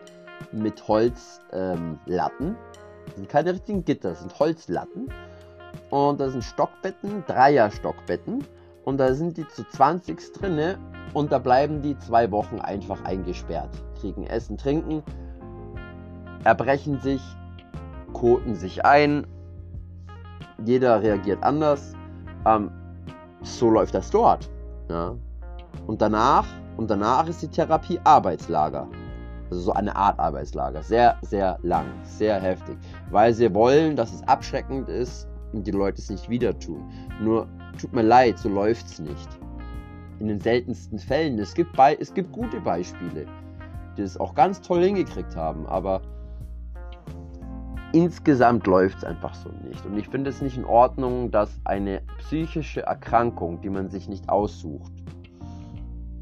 mit 0.52 0.88
Holzlatten. 0.88 2.48
Ähm, 2.48 2.56
das 3.06 3.16
sind 3.16 3.30
keine 3.30 3.54
richtigen 3.54 3.84
Gitter, 3.84 4.10
das 4.12 4.20
sind 4.22 4.40
Holzlatten. 4.40 5.12
Und 5.90 6.20
da 6.20 6.30
sind 6.30 6.44
Stockbetten, 6.44 7.24
Dreier-Stockbetten. 7.28 8.46
Und 8.86 8.98
da 8.98 9.14
sind 9.14 9.38
die 9.38 9.48
zu 9.48 9.68
20 9.68 10.34
drinne 10.34 10.78
und 11.14 11.32
da 11.32 11.40
bleiben 11.40 11.82
die 11.82 11.98
zwei 11.98 12.32
Wochen 12.32 12.60
einfach 12.60 13.04
eingesperrt. 13.04 13.72
Kriegen 14.00 14.28
Essen, 14.28 14.58
Trinken, 14.58 15.04
erbrechen 16.44 17.00
sich, 17.00 17.22
koten 18.14 18.56
sich 18.56 18.86
ein 18.86 19.26
jeder 20.64 21.02
reagiert 21.02 21.44
anders. 21.44 21.94
Ähm, 22.46 22.72
so 23.42 23.70
läuft 23.70 23.94
das 23.94 24.10
dort. 24.10 24.50
Ja. 24.90 25.16
Und 25.88 26.02
danach, 26.02 26.46
und 26.78 26.90
danach 26.90 27.28
ist 27.28 27.42
die 27.42 27.48
Therapie 27.48 28.00
Arbeitslager. 28.04 28.88
Also 29.50 29.62
so 29.62 29.74
eine 29.74 29.96
Art 29.96 30.20
Arbeitslager. 30.20 30.82
Sehr, 30.82 31.18
sehr 31.22 31.60
lang, 31.62 31.86
sehr 32.04 32.40
heftig. 32.40 32.78
Weil 33.12 33.34
sie 33.34 33.54
wollen, 33.54 33.96
dass 33.96 34.14
es 34.14 34.28
abschreckend 34.28 34.90
ist 34.90 35.28
und 35.54 35.68
die 35.68 35.72
Leute 35.72 36.02
es 36.02 36.10
nicht 36.10 36.30
wieder 36.30 36.58
tun. 36.58 36.84
Nur 37.22 37.48
tut 37.80 37.94
mir 37.94 38.02
leid, 38.02 38.40
so 38.40 38.50
läuft 38.50 38.88
es 38.88 39.00
nicht. 39.00 39.30
In 40.20 40.28
den 40.28 40.40
seltensten 40.40 40.98
Fällen. 40.98 41.38
Es 41.40 41.54
gibt, 41.54 41.78
es 42.00 42.14
gibt 42.14 42.32
gute 42.32 42.60
Beispiele, 42.62 43.26
die 43.98 44.02
es 44.02 44.18
auch 44.18 44.34
ganz 44.34 44.62
toll 44.62 44.84
hingekriegt 44.84 45.36
haben, 45.36 45.66
aber 45.68 46.02
insgesamt 47.96 48.68
läuft 48.68 49.00
es 49.00 49.04
einfach 49.04 49.34
so 49.36 49.50
nicht. 49.68 49.86
Und 49.86 49.98
ich 49.98 50.10
finde 50.10 50.30
es 50.30 50.42
nicht 50.42 50.58
in 50.58 50.66
Ordnung, 50.66 51.32
dass 51.32 51.60
eine 51.64 52.02
psychische 52.18 52.82
Erkrankung, 52.82 53.62
die 53.62 53.70
man 53.70 53.90
sich 53.90 54.10
nicht 54.10 54.28
aussucht, 54.30 54.92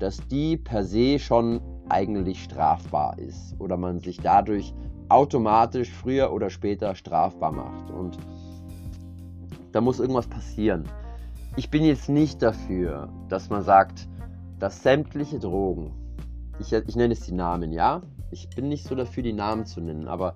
dass 0.03 0.17
die 0.27 0.57
per 0.57 0.83
se 0.83 1.17
schon 1.17 1.62
eigentlich 1.88 2.43
strafbar 2.43 3.17
ist 3.19 3.55
oder 3.57 3.77
man 3.77 4.00
sich 4.00 4.17
dadurch 4.17 4.74
automatisch 5.07 5.89
früher 5.89 6.33
oder 6.33 6.50
später 6.50 6.93
strafbar 6.93 7.53
macht. 7.53 7.89
Und 7.89 8.17
da 9.72 9.79
muss 9.79 10.01
irgendwas 10.01 10.27
passieren. 10.27 10.83
Ich 11.55 11.69
bin 11.69 11.86
jetzt 11.86 12.10
nicht 12.10 12.41
dafür, 12.41 13.07
dass 13.29 13.50
man 13.50 13.63
sagt, 13.63 14.10
dass 14.60 14.83
sämtliche 14.83 15.39
Drogen, 15.39 15.93
ich, 16.60 16.74
ich 16.74 16.95
nenne 16.98 17.13
es 17.13 17.22
die 17.22 17.33
Namen, 17.33 17.72
ja? 17.72 18.01
Ich 18.29 18.50
bin 18.50 18.67
nicht 18.67 18.86
so 18.86 18.95
dafür, 18.95 19.24
die 19.24 19.31
Namen 19.31 19.65
zu 19.65 19.79
nennen, 19.79 20.10
aber 20.10 20.33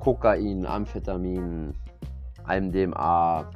Kokain, 0.00 0.64
Amphetamin, 0.64 1.74
MDMA, 2.48 3.50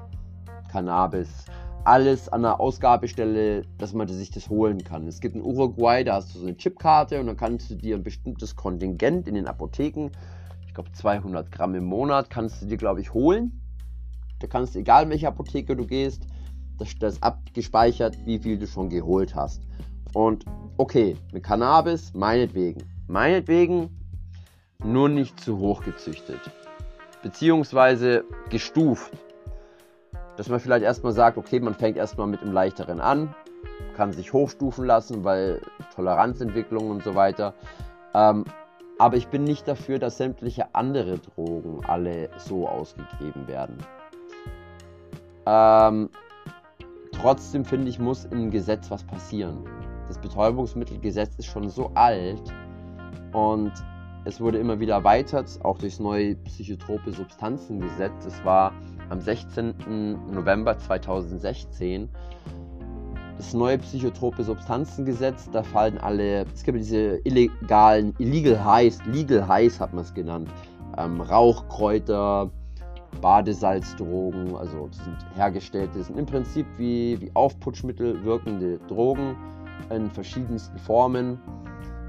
Cannabis, 0.70 1.46
alles 1.84 2.28
an 2.28 2.42
der 2.42 2.60
Ausgabestelle, 2.60 3.62
dass 3.78 3.92
man 3.92 4.08
sich 4.08 4.30
das 4.30 4.48
holen 4.48 4.82
kann. 4.82 5.06
Es 5.06 5.20
gibt 5.20 5.34
in 5.34 5.42
Uruguay, 5.42 6.02
da 6.04 6.14
hast 6.14 6.34
du 6.34 6.38
so 6.38 6.46
eine 6.46 6.56
Chipkarte 6.56 7.20
und 7.20 7.26
dann 7.26 7.36
kannst 7.36 7.70
du 7.70 7.74
dir 7.74 7.96
ein 7.96 8.02
bestimmtes 8.02 8.56
Kontingent 8.56 9.28
in 9.28 9.34
den 9.34 9.46
Apotheken, 9.46 10.10
ich 10.66 10.74
glaube 10.74 10.90
200 10.92 11.52
Gramm 11.52 11.74
im 11.74 11.84
Monat, 11.84 12.30
kannst 12.30 12.62
du 12.62 12.66
dir, 12.66 12.76
glaube 12.76 13.00
ich, 13.00 13.14
holen. 13.14 13.60
Da 14.40 14.46
kannst 14.46 14.74
du, 14.74 14.80
egal 14.80 15.04
in 15.04 15.10
welche 15.10 15.28
Apotheke 15.28 15.76
du 15.76 15.86
gehst, 15.86 16.26
da 16.98 17.06
ist 17.06 17.22
abgespeichert, 17.22 18.18
wie 18.26 18.38
viel 18.38 18.58
du 18.58 18.66
schon 18.66 18.88
geholt 18.88 19.34
hast. 19.34 19.62
Und 20.12 20.44
okay, 20.76 21.16
mit 21.32 21.44
Cannabis, 21.44 22.12
meinetwegen. 22.14 22.82
Meinetwegen 23.06 23.90
nur 24.82 25.08
nicht 25.08 25.38
zu 25.38 25.58
hoch 25.58 25.82
gezüchtet. 25.84 26.40
Beziehungsweise 27.22 28.24
gestuft. 28.50 29.12
Dass 30.36 30.48
man 30.48 30.60
vielleicht 30.60 30.84
erstmal 30.84 31.12
sagt, 31.12 31.38
okay, 31.38 31.60
man 31.60 31.74
fängt 31.74 31.96
erstmal 31.96 32.26
mit 32.26 32.42
dem 32.42 32.52
leichteren 32.52 33.00
an, 33.00 33.34
kann 33.96 34.12
sich 34.12 34.32
hochstufen 34.32 34.84
lassen, 34.84 35.24
weil 35.24 35.60
Toleranzentwicklung 35.94 36.90
und 36.90 37.04
so 37.04 37.14
weiter. 37.14 37.54
Ähm, 38.14 38.44
aber 38.98 39.16
ich 39.16 39.28
bin 39.28 39.44
nicht 39.44 39.66
dafür, 39.66 39.98
dass 39.98 40.16
sämtliche 40.16 40.74
andere 40.74 41.18
Drogen 41.18 41.84
alle 41.86 42.30
so 42.38 42.68
ausgegeben 42.68 43.46
werden. 43.46 43.78
Ähm, 45.46 46.10
trotzdem 47.12 47.64
finde 47.64 47.88
ich, 47.88 47.98
muss 47.98 48.24
im 48.26 48.50
Gesetz 48.50 48.90
was 48.90 49.04
passieren. 49.04 49.64
Das 50.08 50.18
Betäubungsmittelgesetz 50.18 51.36
ist 51.38 51.46
schon 51.46 51.68
so 51.68 51.90
alt 51.94 52.42
und 53.32 53.72
es 54.24 54.40
wurde 54.40 54.58
immer 54.58 54.80
wieder 54.80 54.94
erweitert, 54.94 55.58
auch 55.62 55.78
durchs 55.78 56.00
neue 56.00 56.34
psychotrope 56.36 57.12
Substanzengesetz. 57.12 58.24
Es 58.26 58.44
war 58.44 58.72
am 59.10 59.20
16. 59.20 60.32
November 60.32 60.78
2016 60.78 62.08
das 63.36 63.52
neue 63.52 63.78
psychotrope 63.78 64.42
Substanzengesetz. 64.44 65.50
Da 65.50 65.62
fallen 65.62 65.98
alle, 65.98 66.46
es 66.54 66.62
gibt 66.62 66.78
diese 66.78 67.18
illegalen, 67.24 68.14
illegal 68.18 68.64
highs, 68.64 68.98
legal 69.06 69.46
highs 69.46 69.80
hat 69.80 69.92
man 69.92 70.04
es 70.04 70.14
genannt, 70.14 70.48
ähm, 70.96 71.20
Rauchkräuter, 71.20 72.50
Badesalzdrogen, 73.20 74.56
also 74.56 74.88
das 74.88 75.04
sind 75.04 75.16
hergestellte, 75.36 76.02
sind 76.02 76.18
im 76.18 76.26
Prinzip 76.26 76.66
wie, 76.78 77.20
wie 77.20 77.30
Aufputschmittel 77.34 78.24
wirkende 78.24 78.78
Drogen 78.88 79.36
in 79.90 80.10
verschiedensten 80.10 80.78
Formen 80.78 81.38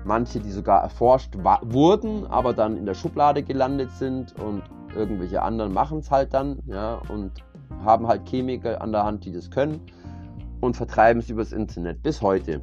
manche, 0.06 0.40
die 0.40 0.52
sogar 0.52 0.82
erforscht 0.82 1.36
wurden, 1.64 2.26
aber 2.28 2.54
dann 2.54 2.78
in 2.78 2.86
der 2.86 2.94
Schublade 2.94 3.44
gelandet 3.44 3.92
sind 3.92 4.40
und 4.40 4.64
irgendwelche 4.96 5.42
anderen 5.42 5.74
machen 5.74 6.00
es 6.00 6.12
halt 6.12 6.34
dann, 6.34 6.60
ja, 6.66 7.02
und 7.10 7.32
haben 7.84 8.08
halt 8.08 8.28
Chemiker 8.28 8.82
an 8.82 8.92
der 8.92 9.04
Hand, 9.04 9.26
die 9.26 9.32
das 9.32 9.50
können 9.52 9.82
und 10.62 10.76
vertreiben 10.78 11.20
es 11.20 11.30
übers 11.30 11.52
Internet 11.52 12.02
bis 12.02 12.22
heute. 12.22 12.62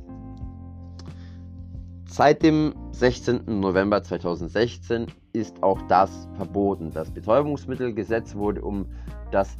Seit 2.06 2.42
dem 2.42 2.74
16. 2.90 3.60
November 3.60 4.02
2016 4.02 5.06
ist 5.32 5.62
auch 5.62 5.80
das 5.88 6.28
verboten. 6.36 6.90
Das 6.92 7.10
Betäubungsmittelgesetz 7.10 8.34
wurde 8.34 8.60
um 8.60 8.86
das, 9.30 9.56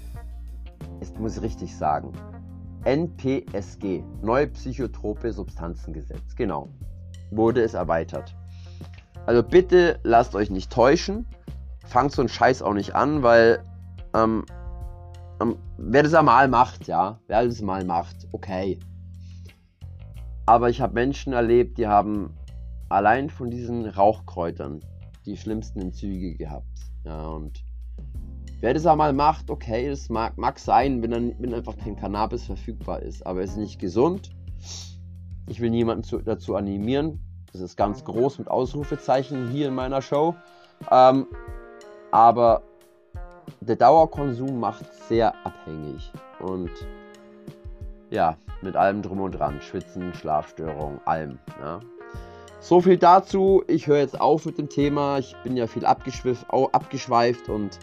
jetzt 1.00 1.18
muss 1.18 1.38
ich 1.38 1.42
richtig 1.42 1.74
sagen, 1.74 2.12
NPSG, 2.84 4.02
Neue 4.20 4.48
Psychotrope 4.48 5.32
Substanzengesetz, 5.32 6.36
genau, 6.36 6.68
wurde 7.36 7.62
es 7.62 7.74
erweitert. 7.74 8.34
Also 9.26 9.42
bitte 9.42 9.98
lasst 10.02 10.34
euch 10.34 10.50
nicht 10.50 10.70
täuschen. 10.70 11.26
Fangt 11.86 12.12
so 12.12 12.22
einen 12.22 12.28
Scheiß 12.28 12.62
auch 12.62 12.74
nicht 12.74 12.94
an, 12.94 13.22
weil 13.22 13.64
ähm, 14.14 14.44
ähm, 15.40 15.56
wer 15.78 16.02
das 16.02 16.14
einmal 16.14 16.48
macht, 16.48 16.86
ja, 16.86 17.18
wer 17.26 17.44
das 17.44 17.60
mal 17.60 17.84
macht, 17.84 18.28
okay. 18.32 18.78
Aber 20.46 20.70
ich 20.70 20.80
habe 20.80 20.94
Menschen 20.94 21.32
erlebt, 21.32 21.78
die 21.78 21.86
haben 21.86 22.34
allein 22.88 23.30
von 23.30 23.50
diesen 23.50 23.86
Rauchkräutern 23.86 24.80
die 25.24 25.36
schlimmsten 25.36 25.80
Entzüge 25.80 26.36
gehabt. 26.36 26.66
Ja, 27.04 27.26
und 27.28 27.64
wer 28.60 28.74
das 28.74 28.86
einmal 28.86 29.12
macht, 29.12 29.50
okay, 29.50 29.88
das 29.88 30.08
mag, 30.08 30.36
mag 30.36 30.58
sein, 30.58 31.02
wenn, 31.02 31.10
dann, 31.10 31.34
wenn 31.38 31.54
einfach 31.54 31.76
kein 31.76 31.96
Cannabis 31.96 32.44
verfügbar 32.44 33.00
ist. 33.02 33.24
Aber 33.26 33.42
es 33.42 33.50
ist 33.52 33.56
nicht 33.56 33.78
gesund 33.78 34.30
ich 35.46 35.60
will 35.60 35.70
niemanden 35.70 36.04
zu, 36.04 36.18
dazu 36.18 36.56
animieren. 36.56 37.20
Das 37.52 37.60
ist 37.60 37.76
ganz 37.76 38.04
groß 38.04 38.38
mit 38.38 38.48
Ausrufezeichen 38.48 39.48
hier 39.50 39.68
in 39.68 39.74
meiner 39.74 40.00
Show. 40.00 40.34
Ähm, 40.90 41.26
aber 42.10 42.62
der 43.60 43.76
Dauerkonsum 43.76 44.58
macht 44.58 44.92
sehr 45.08 45.34
abhängig. 45.44 46.10
Und 46.40 46.70
ja, 48.10 48.36
mit 48.62 48.76
allem 48.76 49.02
drum 49.02 49.20
und 49.20 49.32
dran. 49.32 49.60
Schwitzen, 49.60 50.14
Schlafstörung, 50.14 51.00
allem. 51.04 51.38
Ja. 51.60 51.80
So 52.60 52.80
viel 52.80 52.96
dazu. 52.96 53.62
Ich 53.66 53.86
höre 53.86 53.98
jetzt 53.98 54.20
auf 54.20 54.46
mit 54.46 54.58
dem 54.58 54.68
Thema. 54.68 55.18
Ich 55.18 55.34
bin 55.42 55.56
ja 55.56 55.66
viel 55.66 55.84
abgeschweift 55.84 57.48
und 57.48 57.78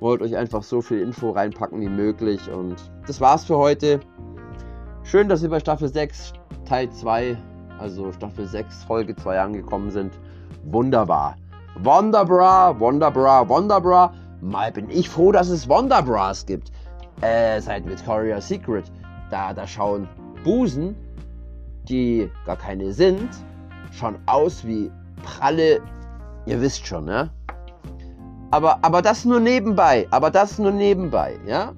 wollte 0.00 0.24
euch 0.24 0.36
einfach 0.36 0.62
so 0.62 0.80
viel 0.80 1.00
Info 1.00 1.30
reinpacken 1.30 1.80
wie 1.80 1.88
möglich. 1.88 2.50
Und 2.50 2.76
das 3.06 3.20
war's 3.20 3.44
für 3.44 3.58
heute. 3.58 4.00
Schön, 5.04 5.28
dass 5.28 5.42
ihr 5.42 5.50
bei 5.50 5.60
Staffel 5.60 5.88
6 5.88 6.32
Teil 6.64 6.90
2, 6.90 7.36
also 7.78 8.12
Staffel 8.12 8.46
6 8.46 8.84
Folge 8.84 9.16
2 9.16 9.40
angekommen 9.40 9.90
sind. 9.90 10.18
Wunderbar. 10.64 11.36
Wonderbra, 11.76 12.78
Wonderbra, 12.78 13.48
Wonderbra. 13.48 14.12
Mal 14.40 14.72
bin 14.72 14.90
ich 14.90 15.08
froh, 15.08 15.32
dass 15.32 15.48
es 15.48 15.68
Wonderbras 15.68 16.46
gibt. 16.46 16.70
Äh, 17.20 17.60
seit 17.60 17.88
Victoria's 17.88 18.48
Secret. 18.48 18.90
Da, 19.30 19.52
da 19.52 19.66
schauen 19.66 20.08
Busen, 20.44 20.94
die 21.88 22.30
gar 22.44 22.56
keine 22.56 22.92
sind, 22.92 23.28
schon 23.92 24.16
aus 24.26 24.66
wie 24.66 24.90
pralle. 25.22 25.80
Ihr 26.46 26.60
wisst 26.60 26.86
schon, 26.86 27.04
ne? 27.04 27.30
Aber, 28.50 28.78
aber 28.82 29.00
das 29.00 29.24
nur 29.24 29.40
nebenbei. 29.40 30.06
Aber 30.10 30.30
das 30.30 30.58
nur 30.58 30.72
nebenbei, 30.72 31.38
ja? 31.46 31.72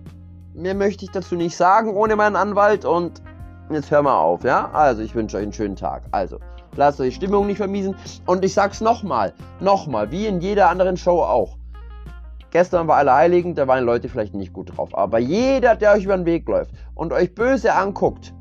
Mehr 0.55 0.75
möchte 0.75 1.05
ich 1.05 1.11
dazu 1.11 1.37
nicht 1.37 1.57
sagen 1.57 1.95
ohne 1.95 2.17
meinen 2.17 2.37
Anwalt 2.37 2.85
und 2.85 3.23
jetzt 3.71 3.90
hör 3.90 4.02
mal 4.02 4.18
auf, 4.18 4.44
ja? 4.44 4.71
Also, 4.73 5.02
ich 5.02 5.14
wünsche 5.14 5.37
euch 5.37 5.42
einen 5.42 5.52
schönen 5.52 5.76
Tag. 5.76 6.02
Also, 6.11 6.38
lasst 6.76 7.00
euch 7.00 7.11
die 7.11 7.14
Stimmung 7.14 7.47
nicht 7.47 7.59
vermiesen. 7.59 7.94
Und 8.26 8.44
ich 8.44 8.54
sag's 8.54 8.80
nochmal, 8.80 9.33
nochmal, 9.61 10.11
wie 10.11 10.26
in 10.26 10.40
jeder 10.40 10.68
anderen 10.68 10.97
Show 10.97 11.23
auch. 11.23 11.56
Gestern 12.50 12.87
war 12.87 12.99
Allerheiligen, 12.99 13.56
da 13.56 13.66
waren 13.66 13.85
Leute 13.85 14.09
vielleicht 14.09 14.35
nicht 14.35 14.52
gut 14.52 14.76
drauf. 14.76 14.97
Aber 14.97 15.18
jeder, 15.18 15.75
der 15.75 15.92
euch 15.92 16.04
über 16.04 16.16
den 16.16 16.25
Weg 16.25 16.49
läuft 16.49 16.71
und 16.94 17.12
euch 17.12 17.35
böse 17.35 17.75
anguckt, 17.75 18.33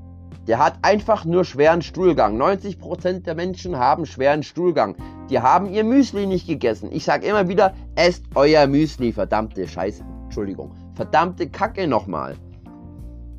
der 0.47 0.59
hat 0.59 0.75
einfach 0.81 1.25
nur 1.25 1.45
schweren 1.45 1.81
Stuhlgang. 1.81 2.39
90% 2.39 3.23
der 3.23 3.33
Menschen 3.33 3.77
haben 3.77 4.05
schweren 4.05 4.43
Stuhlgang. 4.43 4.95
Die 5.29 5.39
haben 5.39 5.67
ihr 5.67 5.83
Müsli 5.83 6.27
nicht 6.27 6.45
gegessen. 6.45 6.89
Ich 6.91 7.05
sage 7.05 7.25
immer 7.25 7.47
wieder, 7.47 7.73
esst 7.95 8.25
euer 8.35 8.67
Müsli, 8.67 9.13
verdammte 9.13 9.67
Scheiße. 9.67 10.03
Entschuldigung. 10.25 10.75
Verdammte 10.95 11.49
Kacke 11.49 11.87
nochmal. 11.87 12.35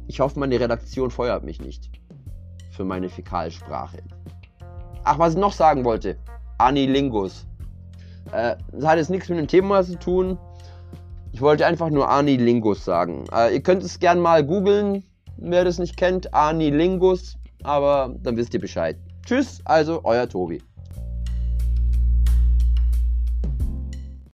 Ich 0.07 0.21
hoffe, 0.21 0.39
meine 0.39 0.59
Redaktion 0.61 1.11
feuert 1.11 1.45
mich 1.45 1.61
nicht. 1.61 1.91
Für 2.71 2.85
meine 2.85 3.09
Fäkalsprache. 3.09 3.99
Ach, 5.05 5.19
was 5.19 5.35
ich 5.35 5.41
noch 5.41 5.53
sagen 5.53 5.85
wollte. 5.85 6.17
Anilingus. 6.59 7.47
Äh, 8.33 8.57
das 8.73 8.85
hat 8.85 8.99
jetzt 8.99 9.11
nichts 9.11 9.29
mit 9.29 9.39
dem 9.39 9.49
Thema 9.49 9.83
zu 9.83 9.99
tun. 9.99 10.39
Ich 11.33 11.41
wollte 11.41 11.67
einfach 11.67 11.91
nur 11.91 12.09
Anilingus 12.09 12.85
sagen. 12.85 13.25
Äh, 13.33 13.55
ihr 13.55 13.63
könnt 13.63 13.83
es 13.83 13.99
gern 13.99 14.21
mal 14.21 14.45
googeln, 14.45 15.05
wer 15.37 15.65
das 15.65 15.79
nicht 15.79 15.97
kennt. 15.97 16.33
Anilingus. 16.33 17.37
Aber 17.63 18.15
dann 18.23 18.37
wisst 18.37 18.55
ihr 18.55 18.61
Bescheid. 18.61 18.97
Tschüss, 19.27 19.61
also 19.65 20.01
euer 20.05 20.29
Tobi. 20.29 20.63